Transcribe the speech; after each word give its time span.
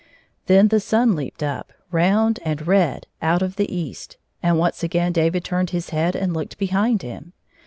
Then 0.47 0.69
the 0.69 0.79
sun 0.79 1.15
leaped 1.15 1.43
up 1.43 1.73
round 1.91 2.39
and 2.43 2.65
red 2.65 3.05
out 3.21 3.43
of 3.43 3.55
the 3.55 3.71
east, 3.71 4.17
and 4.41 4.57
once 4.57 4.81
again 4.81 5.11
David 5.13 5.43
turned 5.43 5.69
his 5.69 5.91
head 5.91 6.15
and 6.15 6.33
looked 6.33 6.57
behind 6.57 7.03
him. 7.03 7.33